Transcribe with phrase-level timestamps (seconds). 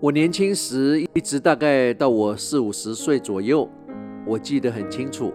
[0.00, 3.68] 我年轻时，一直大概到我四五十岁左右，
[4.24, 5.32] 我记得很清楚。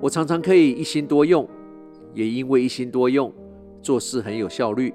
[0.00, 1.48] 我常常可以一心多用，
[2.12, 3.32] 也因为一心多用，
[3.80, 4.92] 做事很有效率，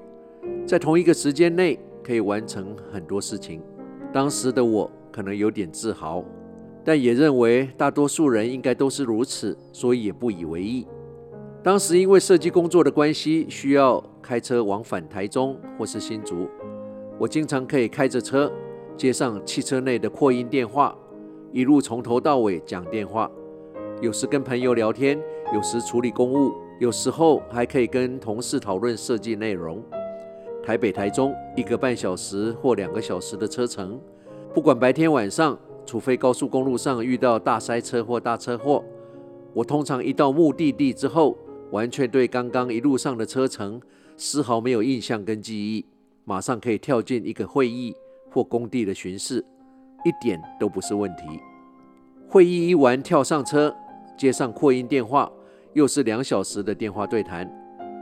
[0.67, 3.61] 在同一个时间内可以完成很多事情。
[4.11, 6.21] 当时的我可能有点自豪，
[6.83, 10.85] 但也认为大多数人应该都是如此，所以也不以为意。
[11.63, 16.49] 当时因为设计工作的关系，需要开车往返台中或是新竹，
[17.17, 18.51] 我经常可以开着车。
[18.97, 20.95] 接上汽车内的扩音电话，
[21.51, 23.29] 一路从头到尾讲电话。
[24.01, 25.19] 有时跟朋友聊天，
[25.53, 29.83] 有时处理公务，有时候还可以跟同事讨论设计内容。
[30.63, 33.99] 台北、台中一个半小时或两个小时的车程，
[34.53, 38.83] 不管白天晚上，除非高速公路上遇到大塞车或大车祸，
[39.53, 41.37] 我通常一到目的地之后，
[41.71, 43.79] 完全对刚刚一路上的车程
[44.17, 45.85] 丝毫没有印象跟记忆，
[46.23, 47.95] 马上可以跳进一个会议。
[48.35, 49.37] 或工地的巡视，
[50.03, 51.23] 一点都不是问题。
[52.27, 53.73] 会议一完，跳上车，
[54.17, 55.31] 接上扩音电话，
[55.71, 57.49] 又是两小时的电话对谈，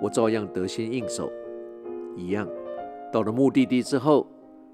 [0.01, 1.31] 我照样得心应手。
[2.17, 2.47] 一样，
[3.11, 4.25] 到了目的地之后，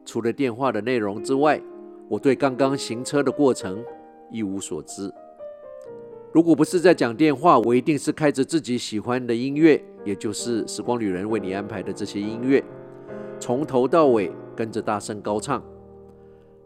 [0.05, 1.61] 除了电话的内容之外，
[2.07, 3.83] 我对刚刚行车的过程
[4.31, 5.13] 一无所知。
[6.31, 12.63] 如果不是在讲电话，我一定是开着自己喜欢的音乐，也就是时光旅人为你安排的这些音乐，
[13.41, 14.31] 从头到尾。
[14.59, 15.63] 跟着大声高唱，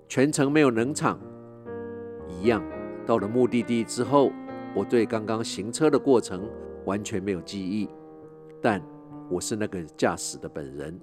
[0.08, 1.20] 全程没有冷场。
[2.28, 2.60] 一样，
[3.06, 4.32] 到了目的地之后，
[4.76, 6.50] 我对刚刚行车的过程
[6.86, 7.88] 完全没有记忆，
[8.60, 8.82] 但
[9.30, 11.00] 我是那个驾驶的本人。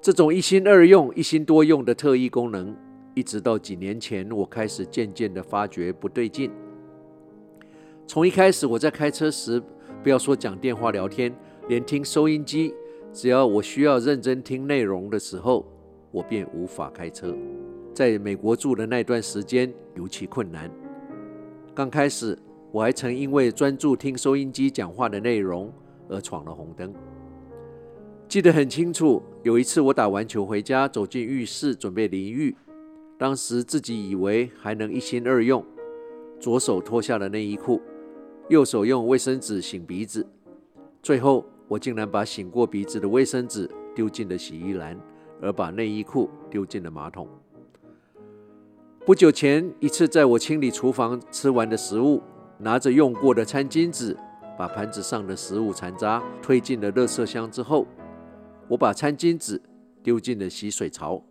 [0.00, 2.74] 这种一心二用、一心多用的特异功能，
[3.14, 6.50] 一直到几年前，我开始渐渐的发觉不对劲。
[8.04, 9.62] 从一开始我在开车时，
[10.02, 11.32] 不要说讲电话聊天，
[11.68, 12.74] 连听收音机，
[13.12, 15.64] 只要我需要认真听内容的时候，
[16.14, 17.36] 我便无法开车，
[17.92, 20.70] 在美国住的那段时间尤其困难。
[21.74, 22.38] 刚开始，
[22.70, 25.72] 我还曾因为专注听收音机讲话的内容
[26.08, 26.94] 而闯了红灯。
[28.28, 32.54] 记得很清楚，有一次我打完球回家，走进浴室准备淋浴，
[33.18, 35.64] 当时自己以为还能一心二用，
[36.38, 37.82] 左手脱下了内衣裤，
[38.48, 40.24] 右手用卫生纸擤鼻子，
[41.02, 44.96] 最后我竟然把擤过鼻子的卫生纸丢进了洗衣篮。
[45.40, 47.28] 而把内衣裤丢进了马桶。
[49.06, 52.22] 不久前一次，在我清理厨房吃完的食物，
[52.58, 54.16] 拿着用过的餐巾纸，
[54.58, 57.86] 把盘子上的食物残渣推进了垃圾箱之后，
[58.66, 59.60] 我把餐巾纸
[60.02, 61.22] 丢进了洗水槽，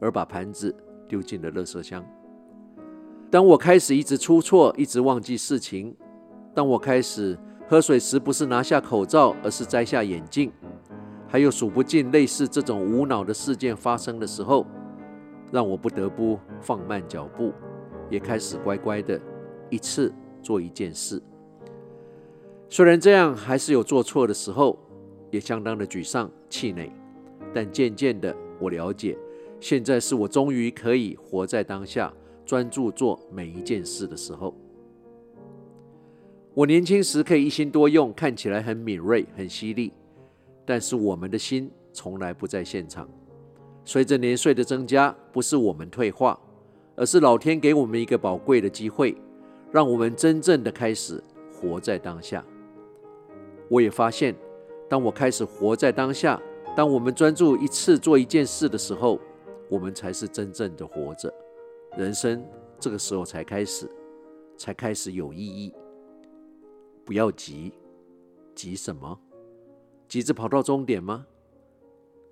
[0.00, 0.72] 而把盘子
[1.08, 2.04] 丢进了垃圾箱。
[3.30, 5.92] 当我开始一直出错，一直忘记事情；
[6.54, 7.36] 当我开始
[7.68, 10.52] 喝水时不是拿下口罩，而是摘下眼镜。
[11.30, 14.66] 还有数不尽类似这种无脑的事件发生的时候，
[15.52, 17.52] 让我不得不放慢脚步，
[18.08, 19.20] 也开始乖乖的
[19.68, 20.10] 一次
[20.42, 21.22] 做一件事。
[22.70, 24.78] 虽然这样还是有做错的时候，
[25.30, 26.90] 也相当的沮丧气馁，
[27.52, 29.16] 但渐渐的我了解，
[29.60, 32.10] 现在是我终于可以活在当下，
[32.46, 34.54] 专注做每一件事的时候。
[36.54, 39.92] 我年轻时可以一心多用，看起来很敏锐、很犀利。
[40.68, 43.08] 但是我们的心从来不在现场。
[43.86, 46.38] 随着年岁的增加，不是我们退化，
[46.94, 49.16] 而是老天给我们一个宝贵的机会，
[49.72, 52.44] 让我们真正的开始活在当下。
[53.70, 54.36] 我也发现，
[54.90, 56.38] 当我开始活在当下，
[56.76, 59.18] 当我们专注一次做一件事的时候，
[59.70, 61.32] 我们才是真正的活着。
[61.96, 62.44] 人生
[62.78, 63.90] 这个时候才开始，
[64.58, 65.72] 才开始有意义。
[67.06, 67.72] 不要急，
[68.54, 69.18] 急什么？
[70.08, 71.26] 急着跑到终点吗？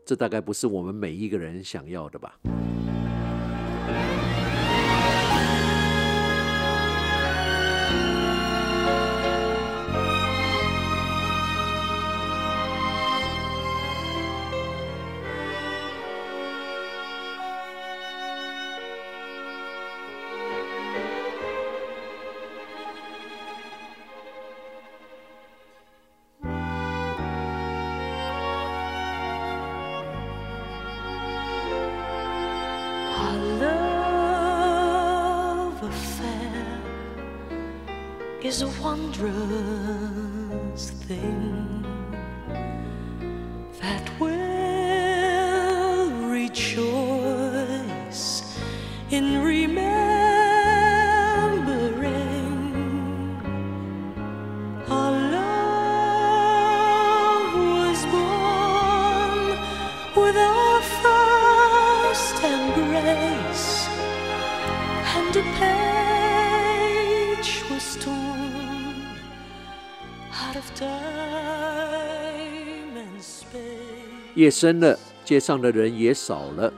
[0.05, 2.39] 这大概不是我们每一个人想要的吧。
[38.43, 39.31] Is a wondrous
[41.07, 42.06] thing
[74.35, 76.73] 夜深了，街上的人也少了，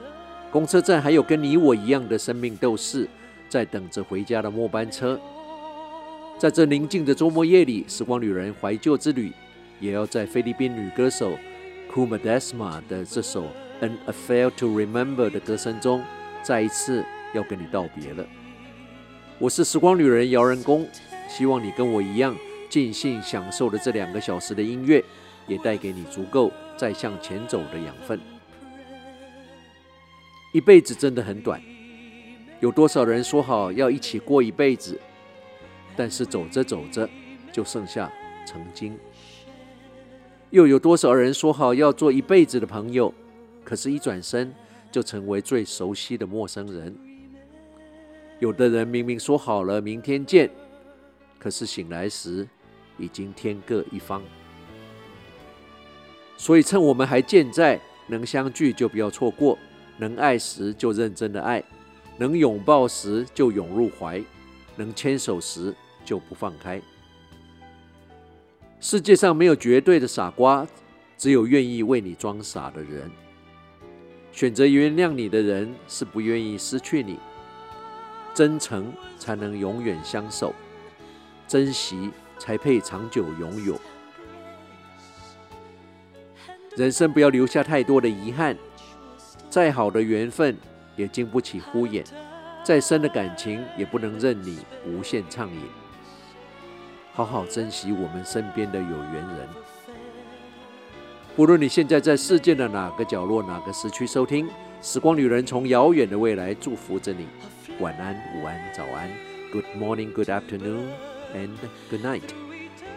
[0.53, 3.09] 公车站还有跟你我一样的生命斗士，
[3.49, 5.19] 在等着回家的末班车。
[6.39, 9.33] 在这宁静的周末夜里，时光旅人怀旧之旅，
[9.81, 11.33] 也要在菲律宾女歌手
[11.93, 13.43] Kuma Desma 的这首
[13.81, 16.05] 《An Affair to Remember》的歌声中，
[16.45, 17.05] 再一次
[17.35, 18.25] 要跟你道别了。
[19.41, 20.87] 我是时光旅人姚仁公，
[21.29, 22.37] 希望你跟我一样
[22.69, 25.05] 尽兴享受了这两个小时的音乐，
[25.47, 28.21] 也带给你足够再向前走的养分。
[30.53, 31.61] 一辈子真的很短，
[32.61, 34.99] 有多少人说好要一起过一辈子？
[35.97, 37.09] 但是走着走着，
[37.53, 38.11] 就剩下
[38.47, 38.97] 曾经。
[40.51, 43.13] 又有多少人说好要做一辈子的朋友，
[43.65, 44.55] 可是，一转身
[44.91, 46.97] 就成为最熟悉的陌生人。
[48.39, 50.49] 有的人明明说好了明天见，
[51.39, 52.49] 可是醒来时
[52.99, 54.23] 已经天各一方。
[56.37, 59.59] 所以，趁我们还健在，能相聚就不要错过，
[59.97, 61.63] 能爱时就认真的爱，
[62.17, 64.23] 能拥抱时就拥入怀，
[64.77, 65.75] 能牵手时。
[66.05, 66.81] 就不放开。
[68.81, 70.67] 世界上没有绝对的傻瓜，
[71.19, 73.11] 只有愿意为你装傻的人。
[74.33, 77.19] 选择原谅你的人，是不愿意失去你。
[78.33, 80.55] 真诚才能永远相守，
[81.47, 83.79] 珍惜才配长久拥有。
[86.77, 88.57] 人生不要留下太多的遗憾，
[89.51, 90.57] 再好的缘分
[90.95, 92.05] 也经不起敷衍，
[92.63, 95.63] 再深的感情也不能任你无限畅饮。
[97.13, 99.49] 好好珍惜我们身边的有缘人。
[101.35, 104.47] 不论你现在在世界的哪个角落、哪个时区收听，
[104.81, 107.27] 《时光旅人》从遥远的未来祝福着你。
[107.81, 109.09] 晚安、午安、早安
[109.53, 110.87] ，Good morning, Good afternoon,
[111.35, 111.51] and
[111.91, 112.23] Good night。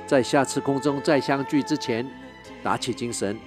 [0.08, 2.06] 在下次空中再相聚之前，
[2.62, 3.38] 打起精神，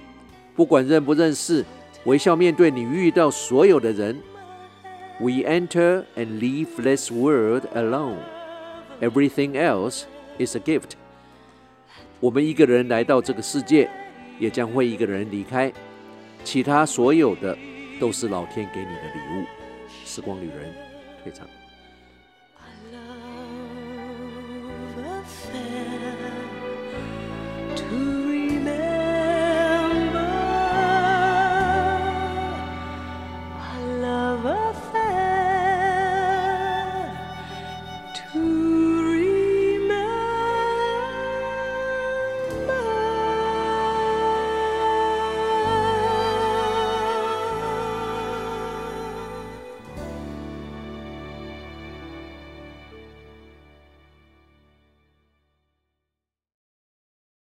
[0.55, 1.63] 不管认不认识，
[2.05, 4.19] 微笑面对你遇到所有的人。
[5.19, 8.17] We enter and leave this world alone.
[8.99, 10.05] Everything else.
[10.39, 10.91] is a gift。
[12.19, 13.89] 我们一个人来到这个世界，
[14.39, 15.71] 也将会一个人离开。
[16.43, 17.57] 其他所有的
[17.99, 19.45] 都是老天给你的礼物。
[20.03, 20.73] 时光旅人
[21.23, 21.47] 退场。
[27.95, 28.24] Ooh.